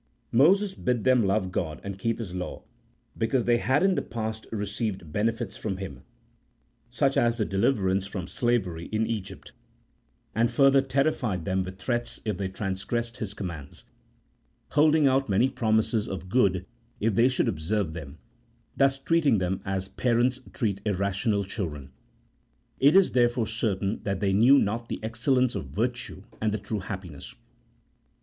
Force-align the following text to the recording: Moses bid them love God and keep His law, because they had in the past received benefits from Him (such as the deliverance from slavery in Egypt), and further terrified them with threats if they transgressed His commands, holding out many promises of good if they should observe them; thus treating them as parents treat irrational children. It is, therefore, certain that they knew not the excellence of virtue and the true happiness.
Moses 0.31 0.73
bid 0.73 1.03
them 1.03 1.27
love 1.27 1.51
God 1.51 1.79
and 1.83 1.99
keep 1.99 2.17
His 2.17 2.33
law, 2.33 2.63
because 3.15 3.45
they 3.45 3.59
had 3.59 3.83
in 3.83 3.93
the 3.93 4.01
past 4.01 4.47
received 4.51 5.11
benefits 5.11 5.55
from 5.55 5.77
Him 5.77 6.01
(such 6.89 7.17
as 7.17 7.37
the 7.37 7.45
deliverance 7.45 8.07
from 8.07 8.25
slavery 8.25 8.85
in 8.87 9.05
Egypt), 9.05 9.51
and 10.33 10.49
further 10.49 10.81
terrified 10.81 11.45
them 11.45 11.61
with 11.63 11.77
threats 11.77 12.19
if 12.25 12.35
they 12.39 12.47
transgressed 12.47 13.17
His 13.17 13.35
commands, 13.35 13.83
holding 14.69 15.05
out 15.07 15.29
many 15.29 15.47
promises 15.47 16.07
of 16.09 16.29
good 16.29 16.65
if 16.99 17.13
they 17.13 17.29
should 17.29 17.47
observe 17.47 17.93
them; 17.93 18.17
thus 18.75 18.97
treating 18.97 19.37
them 19.37 19.61
as 19.65 19.87
parents 19.87 20.39
treat 20.51 20.81
irrational 20.83 21.43
children. 21.43 21.91
It 22.79 22.95
is, 22.95 23.11
therefore, 23.11 23.45
certain 23.45 24.01
that 24.01 24.19
they 24.19 24.33
knew 24.33 24.57
not 24.57 24.87
the 24.89 24.99
excellence 25.03 25.53
of 25.53 25.67
virtue 25.67 26.23
and 26.41 26.51
the 26.51 26.57
true 26.57 26.79
happiness. 26.79 27.35